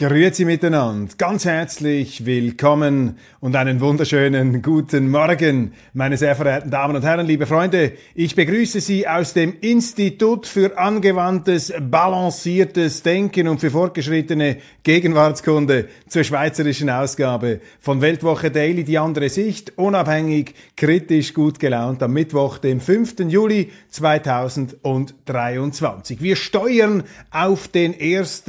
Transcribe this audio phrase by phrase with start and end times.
[0.00, 7.02] Grüezi miteinander, ganz herzlich willkommen und einen wunderschönen guten Morgen, meine sehr verehrten Damen und
[7.02, 7.92] Herren, liebe Freunde.
[8.14, 16.24] Ich begrüße Sie aus dem Institut für angewandtes, balanciertes Denken und für fortgeschrittene Gegenwartskunde zur
[16.24, 22.80] schweizerischen Ausgabe von Weltwoche Daily, die andere Sicht, unabhängig, kritisch, gut gelaunt, am Mittwoch, dem
[22.80, 23.16] 5.
[23.28, 26.22] Juli 2023.
[26.22, 28.44] Wir steuern auf den 1.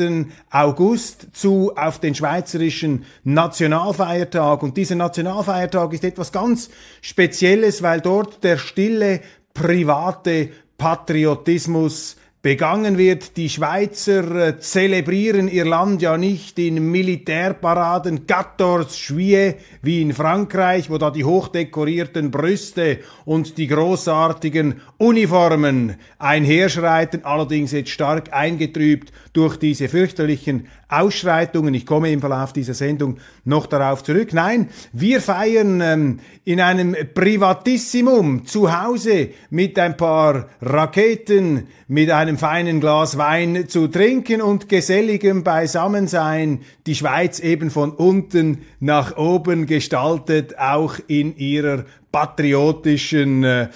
[0.49, 4.61] August zu auf den schweizerischen Nationalfeiertag.
[4.61, 6.69] Und dieser Nationalfeiertag ist etwas ganz
[7.01, 9.21] Spezielles, weil dort der stille,
[9.53, 13.37] private Patriotismus begangen wird.
[13.37, 20.89] Die Schweizer äh, zelebrieren ihr Land ja nicht in Militärparaden 14 Juillet wie in Frankreich,
[20.89, 29.57] wo da die hochdekorierten Brüste und die großartigen Uniformen einherschreiten, allerdings jetzt stark eingetrübt durch
[29.57, 31.73] diese fürchterlichen Ausschreitungen.
[31.73, 34.33] Ich komme im Verlauf dieser Sendung noch darauf zurück.
[34.33, 42.37] Nein, wir feiern ähm, in einem Privatissimum zu Hause mit ein paar Raketen, mit einem
[42.37, 46.59] feinen Glas Wein zu trinken und geselligem Beisammensein.
[46.85, 53.69] Die Schweiz eben von unten nach oben gestaltet, auch in ihrer patriotischen äh,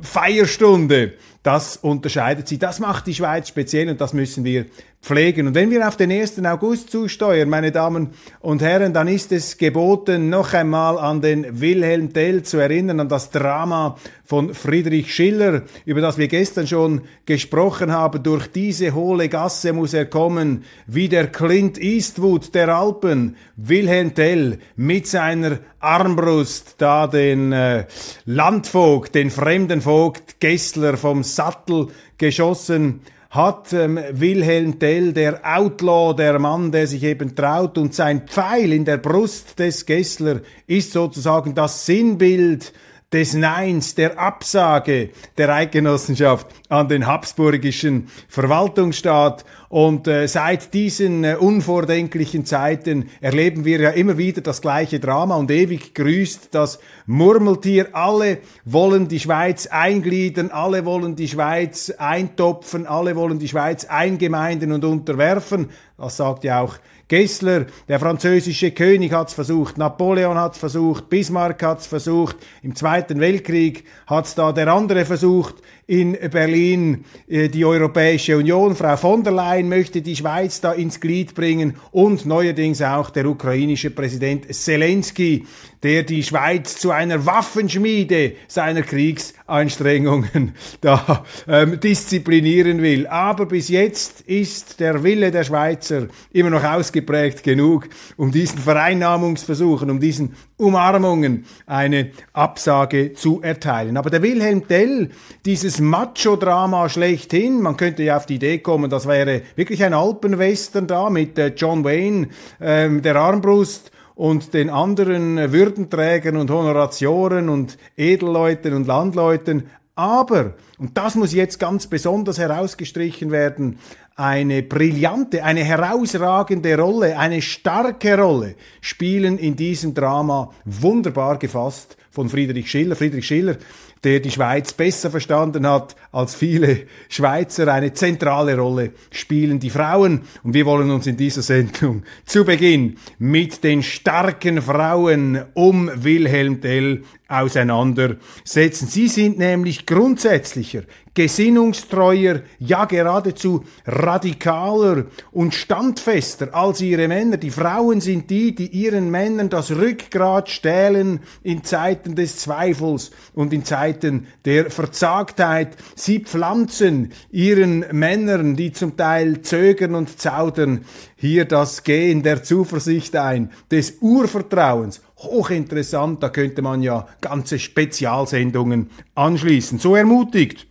[0.00, 1.14] Feierstunde.
[1.42, 2.58] Das unterscheidet sie.
[2.58, 4.66] Das macht die Schweiz speziell und das müssen wir
[5.02, 5.48] pflegen.
[5.48, 6.44] Und wenn wir auf den 1.
[6.44, 12.12] August zusteuern, meine Damen und Herren, dann ist es geboten, noch einmal an den Wilhelm
[12.12, 13.96] Tell zu erinnern, an das Drama
[14.32, 18.22] von Friedrich Schiller, über das wir gestern schon gesprochen haben.
[18.22, 24.58] Durch diese hohle Gasse muss er kommen, wie der Clint Eastwood der Alpen, Wilhelm Tell
[24.74, 27.84] mit seiner Armbrust da den äh,
[28.24, 36.38] Landvogt, den fremden Vogt Gessler vom Sattel geschossen hat ähm, Wilhelm Tell, der Outlaw, der
[36.38, 41.54] Mann, der sich eben traut, und sein Pfeil in der Brust des Gessler ist sozusagen
[41.54, 42.72] das Sinnbild
[43.12, 49.44] des Neins, der Absage der Eidgenossenschaft an den habsburgischen Verwaltungsstaat.
[49.68, 55.36] Und äh, seit diesen äh, unvordenklichen Zeiten erleben wir ja immer wieder das gleiche Drama
[55.36, 57.88] und ewig grüßt das Murmeltier.
[57.92, 64.72] Alle wollen die Schweiz eingliedern, alle wollen die Schweiz eintopfen, alle wollen die Schweiz eingemeinden
[64.72, 65.70] und unterwerfen.
[65.96, 66.76] Das sagt ja auch
[67.12, 73.84] Gessler, der französische König hat's versucht, Napoleon hat's versucht, Bismarck hat's versucht, im Zweiten Weltkrieg
[74.06, 75.56] hat's da der andere versucht,
[75.86, 78.74] in Berlin äh, die Europäische Union.
[78.74, 83.26] Frau von der Leyen möchte die Schweiz da ins Glied bringen und neuerdings auch der
[83.26, 85.44] ukrainische Präsident Zelensky,
[85.82, 93.06] der die Schweiz zu einer Waffenschmiede seiner Kriegsanstrengungen da ähm, disziplinieren will.
[93.06, 99.90] Aber bis jetzt ist der Wille der Schweizer immer noch ausgeprägt genug, um diesen Vereinnahmungsversuchen,
[99.90, 103.96] um diesen Umarmungen eine Absage zu erteilen.
[103.96, 105.10] Aber der Wilhelm Tell,
[105.44, 110.86] dieses Macho-Drama schlechthin, man könnte ja auf die Idee kommen, das wäre wirklich ein Alpenwestern
[110.86, 112.28] da mit äh, John Wayne,
[112.60, 119.64] ähm, der Armbrust und den anderen Würdenträgern und Honoratioren und Edelleuten und Landleuten.
[119.94, 123.78] Aber, und das muss jetzt ganz besonders herausgestrichen werden,
[124.14, 132.28] eine brillante, eine herausragende Rolle, eine starke Rolle spielen in diesem Drama wunderbar gefasst von
[132.28, 132.94] Friedrich Schiller.
[132.94, 133.56] Friedrich Schiller,
[134.04, 137.72] der die Schweiz besser verstanden hat als viele Schweizer.
[137.72, 140.20] Eine zentrale Rolle spielen die Frauen.
[140.42, 146.60] Und wir wollen uns in dieser Sendung zu Beginn mit den starken Frauen um Wilhelm
[146.60, 148.88] Tell auseinandersetzen.
[148.88, 150.82] Sie sind nämlich grundsätzlicher,
[151.14, 157.36] gesinnungstreuer, ja geradezu radikaler und standfester als ihre Männer.
[157.36, 163.52] Die Frauen sind die, die ihren Männern das Rückgrat stählen in Zeiten des Zweifels und
[163.52, 165.76] in Zeiten der Verzagtheit.
[165.94, 170.84] Sie pflanzen ihren Männern, die zum Teil zögern und zaudern,
[171.16, 175.02] hier das Gehen der Zuversicht ein, des Urvertrauens.
[175.18, 179.78] Hochinteressant, da könnte man ja ganze Spezialsendungen anschließen.
[179.78, 180.66] So ermutigt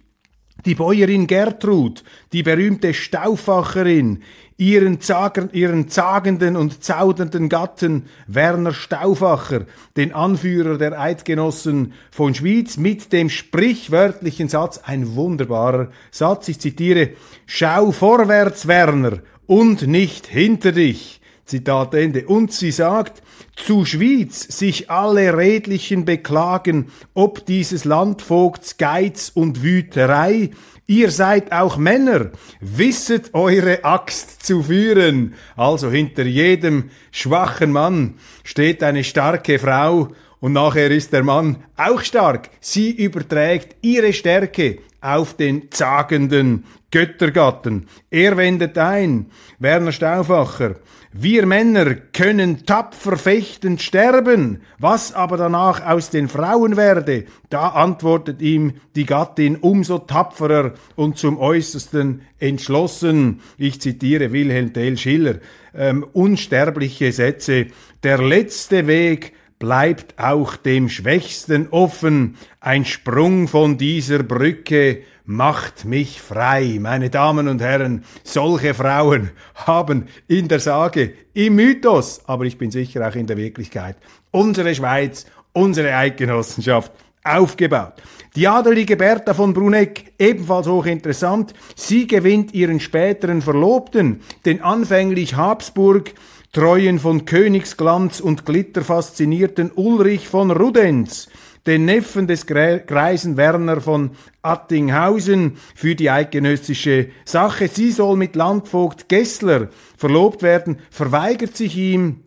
[0.66, 2.04] die Bäuerin Gertrud,
[2.34, 4.22] die berühmte Stauffacherin,
[4.58, 9.66] ihren, Zager, ihren zagenden und zaudernden Gatten Werner Stauffacher,
[9.98, 17.12] den Anführer der Eidgenossen von Schwyz, mit dem sprichwörtlichen Satz, ein wunderbarer Satz, ich zitiere,
[17.48, 21.21] Schau vorwärts, Werner, und nicht hinter dich.
[21.46, 22.28] Zitat Ende.
[22.28, 23.22] Und sie sagt,
[23.56, 30.52] zu Schwyz sich alle Redlichen beklagen, ob dieses Landvogts Geiz und Wüterei,
[30.88, 35.36] ihr seid auch Männer, wisset eure Axt zu führen.
[35.56, 40.10] Also hinter jedem schwachen Mann steht eine starke Frau
[40.42, 42.50] und nachher ist der Mann auch stark.
[42.60, 47.88] Sie überträgt ihre Stärke auf den zagenden Göttergatten.
[48.10, 49.28] Er wendet ein,
[49.60, 50.76] Werner Stauffacher,
[51.14, 58.42] wir Männer können tapfer fechtend sterben, was aber danach aus den Frauen werde, da antwortet
[58.42, 63.42] ihm die Gattin umso tapferer und zum äußersten entschlossen.
[63.58, 65.40] Ich zitiere Wilhelm Tell Schiller,
[65.76, 67.68] ähm, unsterbliche Sätze,
[68.04, 76.20] der letzte Weg bleibt auch dem Schwächsten offen, ein Sprung von dieser Brücke macht mich
[76.20, 76.80] frei.
[76.82, 82.72] Meine Damen und Herren, solche Frauen haben in der Sage, im Mythos, aber ich bin
[82.72, 83.98] sicher auch in der Wirklichkeit,
[84.32, 86.92] unsere Schweiz, unsere Eidgenossenschaft
[87.24, 87.94] aufgebaut.
[88.36, 96.16] Die adelige Bertha von Bruneck, ebenfalls hochinteressant, sie gewinnt ihren späteren Verlobten, den anfänglich Habsburg,
[96.52, 101.30] treuen von Königsglanz und Glitter faszinierten Ulrich von Rudenz,
[101.66, 104.12] den Neffen des greisen Werner von
[104.42, 107.70] Attinghausen für die eidgenössische Sache.
[107.70, 112.24] Sie soll mit Landvogt Gessler verlobt werden, verweigert sich ihm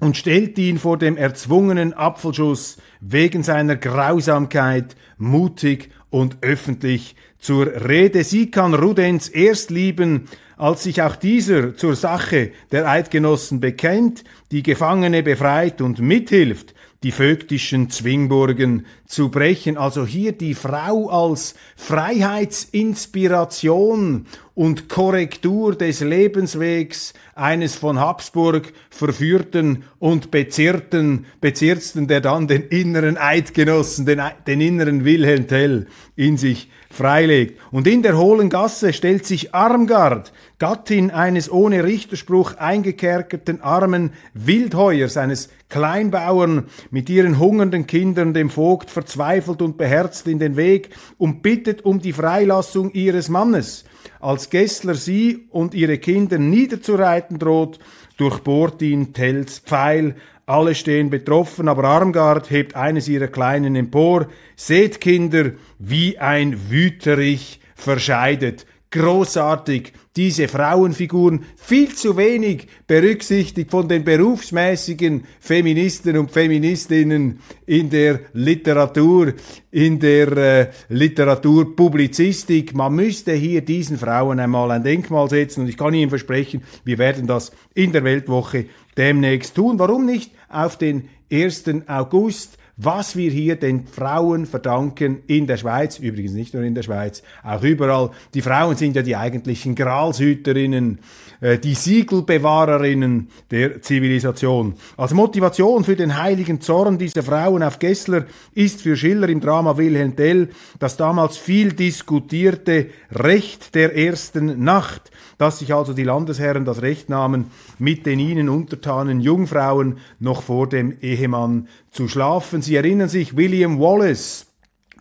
[0.00, 8.24] und stellt ihn vor dem erzwungenen Apfelschuss wegen seiner Grausamkeit mutig und öffentlich zur Rede.
[8.24, 10.28] Sie kann Rudenz erst lieben,
[10.58, 16.74] als sich auch dieser zur Sache der Eidgenossen bekennt, die Gefangene befreit und mithilft,
[17.04, 19.76] die vögtischen Zwingburgen zu brechen.
[19.76, 30.32] Also hier die Frau als Freiheitsinspiration und Korrektur des Lebenswegs eines von Habsburg verführten und
[30.32, 37.60] bezirrten, bezirzten, der dann den inneren Eidgenossen, den, den inneren Wilhelm Tell in sich freilegt.
[37.70, 45.16] Und in der hohlen Gasse stellt sich Armgard, Gattin eines ohne Richterspruch eingekerkerten armen Wildheuers,
[45.16, 51.42] eines Kleinbauern, mit ihren hungernden Kindern dem Vogt verzweifelt und beherzt in den Weg und
[51.42, 53.84] bittet um die Freilassung ihres Mannes.
[54.20, 57.78] Als Gessler sie und ihre Kinder niederzureiten droht,
[58.16, 60.16] durchbohrt ihn Tells Pfeil,
[60.48, 64.28] alle stehen betroffen, aber Armgard hebt eines ihrer Kleinen empor.
[64.56, 68.66] Seht, Kinder, wie ein Wüterich verscheidet.
[68.90, 78.20] Großartig, diese Frauenfiguren viel zu wenig berücksichtigt von den berufsmäßigen Feministen und Feministinnen in der
[78.32, 79.34] Literatur,
[79.70, 82.74] in der äh, Literaturpublizistik.
[82.74, 86.96] Man müsste hier diesen Frauen einmal ein Denkmal setzen und ich kann Ihnen versprechen, wir
[86.96, 89.78] werden das in der Weltwoche demnächst tun.
[89.78, 91.64] Warum nicht auf den 1.
[91.86, 92.57] August?
[92.78, 97.22] Was wir hier den Frauen verdanken in der Schweiz, übrigens nicht nur in der Schweiz,
[97.42, 98.10] auch überall.
[98.34, 101.00] Die Frauen sind ja die eigentlichen Gralshüterinnen,
[101.40, 104.74] äh, die Siegelbewahrerinnen der Zivilisation.
[104.96, 109.76] Als Motivation für den heiligen Zorn dieser Frauen auf Gessler ist für Schiller im Drama
[109.76, 116.64] Wilhelm Tell das damals viel diskutierte Recht der ersten Nacht dass sich also die Landesherren
[116.64, 122.60] das Recht nahmen, mit den ihnen untertanen Jungfrauen noch vor dem Ehemann zu schlafen.
[122.60, 124.46] Sie erinnern sich, William Wallace,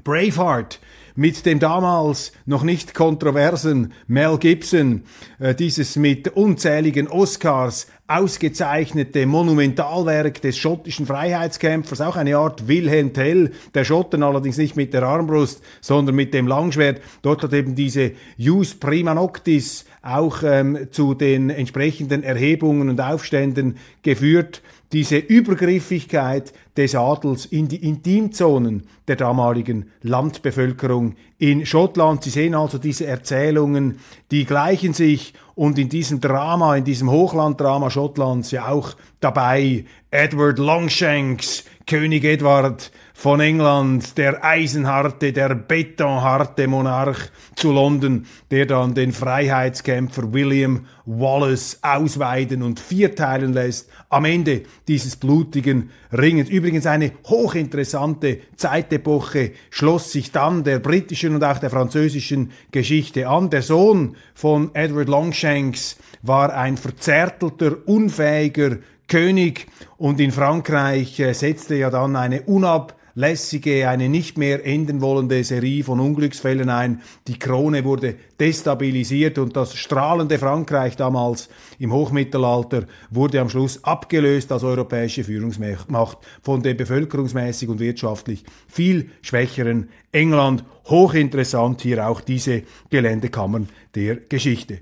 [0.04, 0.80] Braveheart,
[1.18, 5.02] mit dem damals noch nicht kontroversen Mel Gibson,
[5.40, 13.52] äh, dieses mit unzähligen Oscars ausgezeichnete Monumentalwerk des schottischen Freiheitskämpfers, auch eine Art Wilhelm Tell,
[13.74, 17.02] der Schotten allerdings nicht mit der Armbrust, sondern mit dem Langschwert.
[17.24, 23.78] Dort hat eben diese Jus Prima Noctis auch ähm, zu den entsprechenden Erhebungen und Aufständen
[24.04, 24.62] geführt.
[24.94, 32.24] Diese Übergriffigkeit des Adels in die Intimzonen der damaligen Landbevölkerung in Schottland.
[32.24, 34.00] Sie sehen also diese Erzählungen,
[34.32, 40.60] die gleichen sich und in diesem Drama, in diesem Hochlanddrama Schottlands ja auch dabei Edward
[40.60, 49.12] Longshanks, König Edward von England, der eisenharte, der betonharte Monarch zu London, der dann den
[49.12, 56.50] Freiheitskämpfer William Wallace ausweiden und vierteilen lässt am Ende dieses blutigen Ringens.
[56.68, 63.50] Übrigens eine hochinteressante Zeitepoche schloss sich dann der britischen und auch der französischen Geschichte an.
[63.50, 71.76] Der Sohn von Edward Longshanks war ein verzärtelter, unfähiger König und in Frankreich äh, setzte
[71.76, 77.02] ja dann eine unab lässige, eine nicht mehr enden wollende Serie von Unglücksfällen ein.
[77.28, 84.52] Die Krone wurde destabilisiert und das strahlende Frankreich damals im Hochmittelalter wurde am Schluss abgelöst
[84.52, 90.64] als europäische Führungsmacht von dem bevölkerungsmäßig und wirtschaftlich viel schwächeren England.
[90.86, 94.82] Hochinteressant hier auch diese Geländekammern der Geschichte.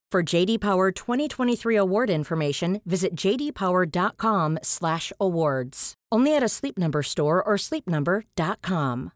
[0.11, 5.93] For JD Power 2023 award information, visit jdpower.com/awards.
[6.11, 9.13] Only at a Sleep Number store or sleepnumber.com.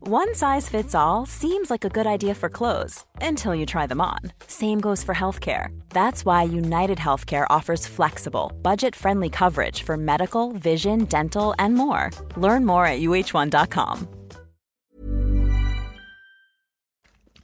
[0.00, 4.00] One size fits all seems like a good idea for clothes until you try them
[4.00, 4.20] on.
[4.46, 5.78] Same goes for healthcare.
[5.90, 12.10] That's why United Healthcare offers flexible, budget-friendly coverage for medical, vision, dental, and more.
[12.38, 14.08] Learn more at uh1.com.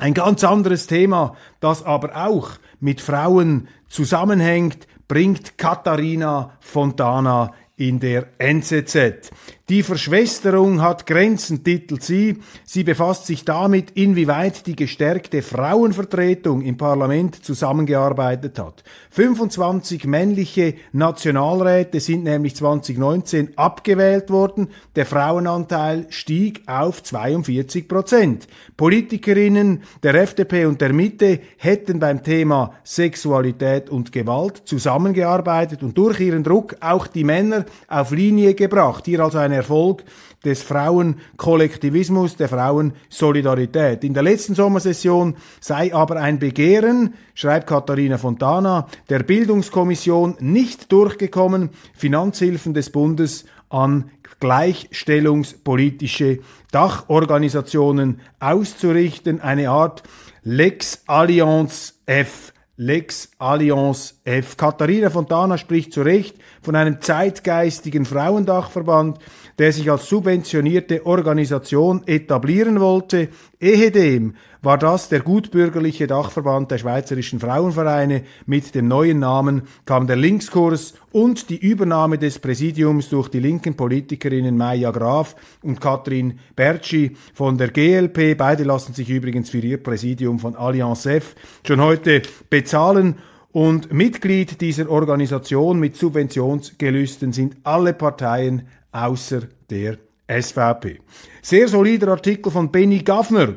[0.04, 8.26] Ein ganz anderes Thema, das aber auch mit Frauen zusammenhängt, bringt Katharina Fontana in der
[8.36, 9.30] NZZ.
[9.70, 12.36] Die Verschwesterung hat Grenzen, titelt sie.
[12.66, 18.84] Sie befasst sich damit, inwieweit die gestärkte Frauenvertretung im Parlament zusammengearbeitet hat.
[19.12, 24.68] 25 männliche Nationalräte sind nämlich 2019 abgewählt worden.
[24.96, 28.48] Der Frauenanteil stieg auf 42 Prozent.
[28.76, 36.20] Politikerinnen der FDP und der Mitte hätten beim Thema Sexualität und Gewalt zusammengearbeitet und durch
[36.20, 39.06] ihren Druck auch die Männer auf Linie gebracht.
[39.06, 40.04] Hier also eine Erfolg
[40.44, 44.04] des Frauenkollektivismus, der Frauensolidarität.
[44.04, 51.70] In der letzten Sommersession sei aber ein Begehren, schreibt Katharina Fontana, der Bildungskommission nicht durchgekommen,
[51.94, 60.02] Finanzhilfen des Bundes an gleichstellungspolitische Dachorganisationen auszurichten, eine Art
[60.42, 62.52] Lex Allianz F.
[62.76, 64.56] Lex Allianz F.
[64.56, 69.18] Katharina Fontana spricht zu Recht von einem zeitgeistigen Frauendachverband,
[69.58, 73.28] der sich als subventionierte Organisation etablieren wollte.
[73.60, 78.22] Ehedem war das der gutbürgerliche Dachverband der Schweizerischen Frauenvereine.
[78.46, 83.76] Mit dem neuen Namen kam der Linkskurs und die Übernahme des Präsidiums durch die linken
[83.76, 88.38] Politikerinnen Maya Graf und Katrin Bertschi von der GLP.
[88.38, 93.16] Beide lassen sich übrigens für ihr Präsidium von Allianz F schon heute bezahlen.
[93.54, 100.98] Und Mitglied dieser Organisation mit Subventionsgelüsten sind alle Parteien außer der SVP.
[101.40, 103.54] Sehr solider Artikel von Benny Gaffner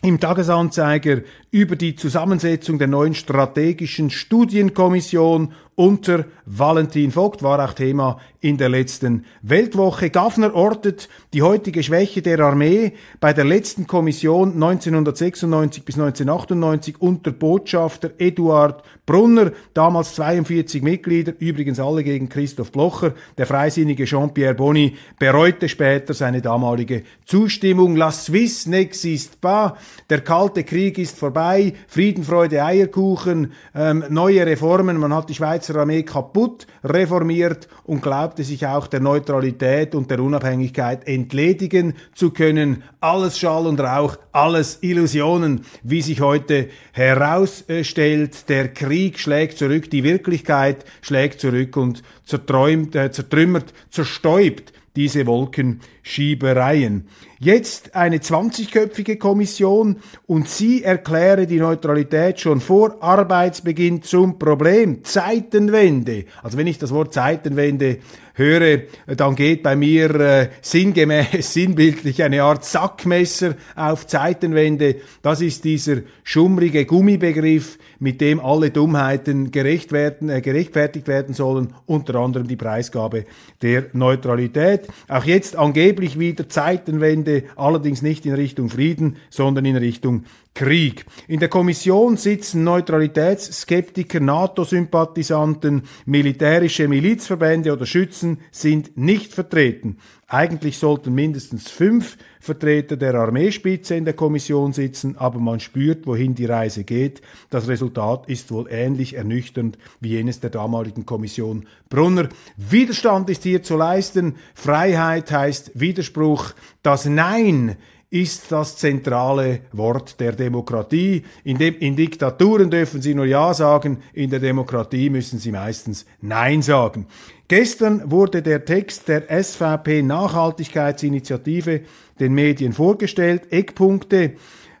[0.00, 1.20] im Tagesanzeiger
[1.50, 8.68] über die Zusammensetzung der neuen strategischen Studienkommission unter Valentin Vogt war auch Thema in der
[8.68, 10.10] letzten Weltwoche.
[10.10, 17.30] Gaffner ortet die heutige Schwäche der Armee bei der letzten Kommission 1996 bis 1998 unter
[17.30, 23.14] Botschafter Eduard Brunner, damals 42 Mitglieder, übrigens alle gegen Christoph Blocher.
[23.38, 27.96] Der freisinnige Jean-Pierre Bonny bereute später seine damalige Zustimmung.
[27.96, 29.72] La Suisse n'existe pas.
[30.10, 31.72] Der Kalte Krieg ist vorbei.
[31.86, 34.98] Frieden, Freude, Eierkuchen, ähm, neue Reformen.
[34.98, 35.34] Man hat die
[35.68, 42.30] Schweizer Armee kaputt reformiert und glaubte sich auch der Neutralität und der Unabhängigkeit entledigen zu
[42.30, 42.82] können.
[43.00, 48.48] Alles Schall und Rauch, alles Illusionen, wie sich heute herausstellt.
[48.48, 57.06] Der Krieg schlägt zurück, die Wirklichkeit schlägt zurück und zerträumt, äh, zertrümmert, zerstäubt diese Wolkenschiebereien.
[57.38, 65.04] Jetzt eine 20-köpfige Kommission und sie erkläre die Neutralität schon vor Arbeitsbeginn zum Problem.
[65.04, 66.24] Zeitenwende.
[66.42, 67.98] Also wenn ich das Wort Zeitenwende
[68.38, 74.96] höre, dann geht bei mir äh, sinngemäß, sinnbildlich eine Art Sackmesser auf Zeitenwende.
[75.22, 81.74] Das ist dieser schummrige Gummibegriff, mit dem alle Dummheiten gerecht werden, äh, gerechtfertigt werden sollen,
[81.86, 83.26] unter anderem die Preisgabe
[83.60, 84.88] der Neutralität.
[85.08, 90.24] Auch jetzt angeblich wieder Zeitenwende, allerdings nicht in Richtung Frieden, sondern in Richtung
[90.58, 91.04] Krieg.
[91.28, 99.96] In der Kommission sitzen Neutralitätsskeptiker, NATO-Sympathisanten, militärische Milizverbände oder Schützen sind nicht vertreten.
[100.26, 106.34] Eigentlich sollten mindestens fünf Vertreter der Armeespitze in der Kommission sitzen, aber man spürt, wohin
[106.34, 107.22] die Reise geht.
[107.48, 112.28] Das Resultat ist wohl ähnlich ernüchternd wie jenes der damaligen Kommission Brunner.
[112.56, 114.36] Widerstand ist hier zu leisten.
[114.54, 116.52] Freiheit heißt Widerspruch.
[116.82, 117.76] Das Nein
[118.10, 121.24] ist das zentrale Wort der Demokratie.
[121.44, 126.06] In, dem, in Diktaturen dürfen Sie nur Ja sagen, in der Demokratie müssen Sie meistens
[126.22, 127.06] Nein sagen.
[127.48, 131.82] Gestern wurde der Text der SVP Nachhaltigkeitsinitiative
[132.18, 133.52] den Medien vorgestellt.
[133.52, 134.34] Eckpunkte,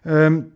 [0.06, 0.52] ähm,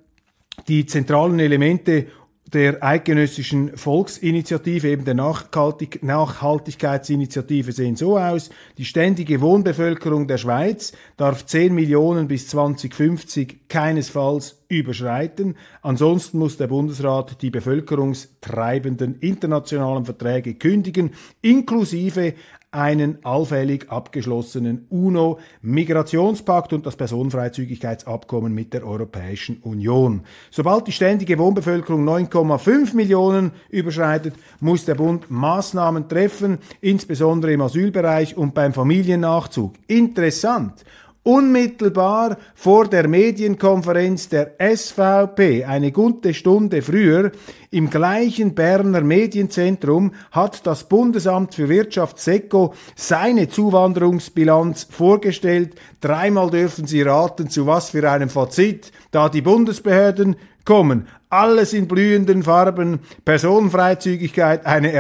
[0.69, 2.07] die zentralen Elemente
[2.53, 8.51] der eidgenössischen Volksinitiative, eben der Nachhaltig Nachhaltigkeitsinitiative sehen so aus.
[8.77, 15.57] Die ständige Wohnbevölkerung der Schweiz darf 10 Millionen bis 2050 keinesfalls überschreiten.
[15.81, 22.35] Ansonsten muss der Bundesrat die bevölkerungstreibenden internationalen Verträge kündigen, inklusive
[22.73, 30.23] einen allfällig abgeschlossenen UNO-Migrationspakt und das Personenfreizügigkeitsabkommen mit der Europäischen Union.
[30.51, 38.39] Sobald die ständige Wohnbevölkerung 9,5 Millionen überschreitet, muss der Bund Maßnahmen treffen, insbesondere im Asylbereich
[38.39, 39.75] und beim Familiennachzug.
[39.87, 40.85] Interessant.
[41.25, 47.31] Unmittelbar vor der Medienkonferenz der SVP, eine gute Stunde früher,
[47.71, 55.77] im gleichen Berner Medienzentrum hat das Bundesamt für Wirtschaft SECO seine Zuwanderungsbilanz vorgestellt.
[56.01, 61.07] Dreimal dürfen Sie raten, zu was für einem Fazit da die Bundesbehörden kommen.
[61.29, 64.93] Alles in blühenden Farben, Personenfreizügigkeit, eine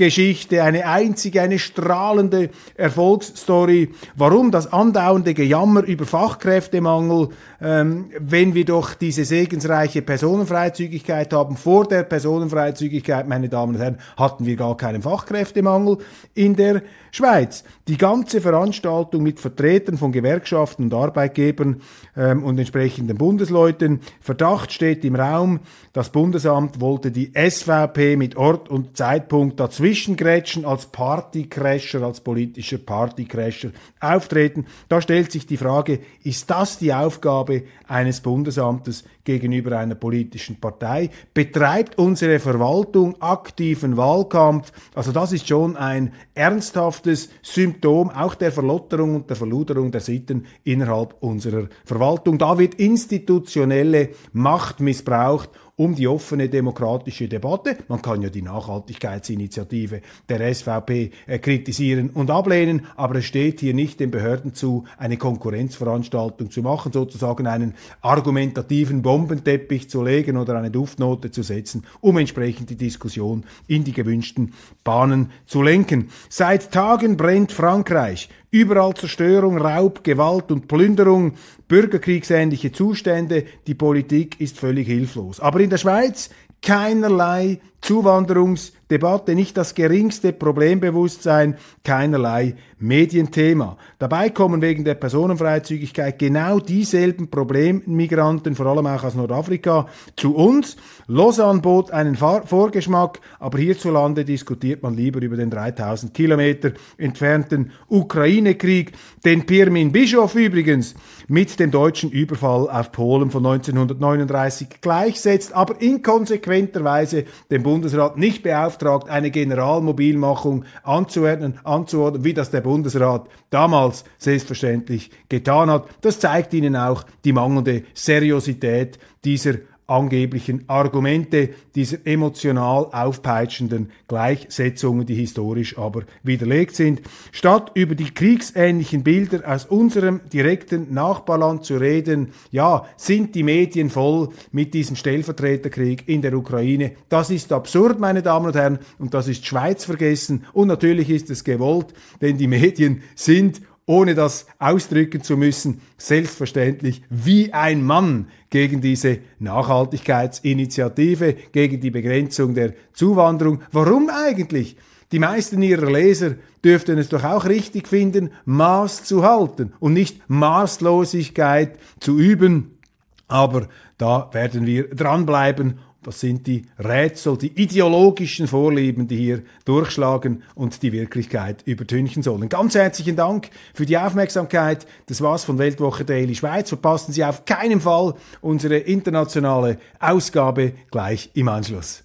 [0.00, 3.90] Erfolgsgeschichte, eine einzige, eine strahlende Erfolgsstory.
[4.16, 7.28] Warum das andauernde Gejammer über Fachkräftemangel,
[7.60, 11.56] ähm, wenn wir doch diese segensreiche Personenfreizügigkeit haben?
[11.58, 15.98] Vor der Personenfreizügigkeit, meine Damen und Herren, hatten wir gar keinen Fachkräftemangel
[16.32, 17.62] in der Schweiz.
[17.90, 21.82] Die ganze Veranstaltung mit Vertretern von Gewerkschaften und Arbeitgebern
[22.16, 23.98] ähm, und entsprechenden Bundesleuten.
[24.20, 25.58] Verdacht steht im Raum.
[25.92, 33.72] Das Bundesamt wollte die SVP mit Ort und Zeitpunkt dazwischengrätschen als Partycrasher, als politischer Partycrasher
[33.98, 34.66] auftreten.
[34.88, 41.10] Da stellt sich die Frage, ist das die Aufgabe eines Bundesamtes gegenüber einer politischen Partei?
[41.34, 44.72] Betreibt unsere Verwaltung aktiven Wahlkampf?
[44.94, 50.46] Also das ist schon ein ernsthaftes Symptom auch der Verlotterung und der Verluderung der Sitten
[50.64, 52.38] innerhalb unserer Verwaltung.
[52.38, 55.50] Da wird institutionelle Macht missbraucht,
[55.80, 57.78] um die offene demokratische Debatte.
[57.88, 63.72] Man kann ja die Nachhaltigkeitsinitiative der SVP äh, kritisieren und ablehnen, aber es steht hier
[63.72, 70.58] nicht den Behörden zu, eine Konkurrenzveranstaltung zu machen, sozusagen einen argumentativen Bombenteppich zu legen oder
[70.58, 74.52] eine Duftnote zu setzen, um entsprechend die Diskussion in die gewünschten
[74.84, 76.10] Bahnen zu lenken.
[76.28, 78.28] Seit Tagen brennt Frankreich.
[78.52, 81.34] Überall Zerstörung, Raub, Gewalt und Plünderung,
[81.68, 85.38] bürgerkriegsähnliche Zustände, die Politik ist völlig hilflos.
[85.38, 86.30] Aber in der Schweiz
[86.62, 93.78] keinerlei Zuwanderungsdebatte, nicht das geringste Problembewusstsein, keinerlei Medienthema.
[93.98, 100.76] Dabei kommen wegen der Personenfreizügigkeit genau dieselben Problemmigranten, vor allem auch aus Nordafrika, zu uns.
[101.06, 108.92] Lausanne bot einen Vorgeschmack, aber hierzulande diskutiert man lieber über den 3000 Kilometer entfernten Ukraine-Krieg,
[109.24, 110.94] den Pirmin Bischof übrigens
[111.30, 119.08] mit dem deutschen Überfall auf Polen von 1939 gleichsetzt, aber inkonsequenterweise den Bundesrat nicht beauftragt,
[119.08, 125.86] eine Generalmobilmachung anzuordnen, anzuordnen wie das der Bundesrat damals selbstverständlich getan hat.
[126.00, 129.54] Das zeigt Ihnen auch die mangelnde Seriosität dieser
[129.90, 137.02] angeblichen Argumente dieser emotional aufpeitschenden Gleichsetzungen, die historisch aber widerlegt sind.
[137.32, 143.90] Statt über die kriegsähnlichen Bilder aus unserem direkten Nachbarland zu reden, ja, sind die Medien
[143.90, 146.92] voll mit diesem Stellvertreterkrieg in der Ukraine.
[147.08, 151.30] Das ist absurd, meine Damen und Herren, und das ist Schweiz vergessen und natürlich ist
[151.30, 158.28] es gewollt, denn die Medien sind ohne das ausdrücken zu müssen, selbstverständlich wie ein Mann
[158.48, 163.62] gegen diese Nachhaltigkeitsinitiative, gegen die Begrenzung der Zuwanderung.
[163.72, 164.76] Warum eigentlich?
[165.10, 170.20] Die meisten ihrer Leser dürften es doch auch richtig finden, Maß zu halten und nicht
[170.28, 172.78] Maßlosigkeit zu üben.
[173.26, 173.66] Aber
[173.98, 180.82] da werden wir dranbleiben was sind die Rätsel, die ideologischen Vorlieben, die hier durchschlagen und
[180.82, 182.48] die Wirklichkeit übertünchen sollen.
[182.48, 184.86] Ganz herzlichen Dank für die Aufmerksamkeit.
[185.06, 186.68] Das war's von Weltwoche Daily Schweiz.
[186.68, 192.04] Verpassen Sie auf keinen Fall unsere internationale Ausgabe gleich im Anschluss.